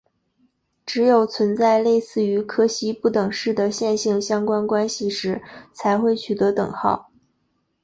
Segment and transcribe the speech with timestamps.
[0.83, 5.43] 只有存在类似于柯西不等式的线性相关关系时
[5.73, 7.11] 才会取得等号。